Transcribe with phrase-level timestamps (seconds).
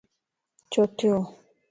[0.71, 1.15] ڇو ٿيو؟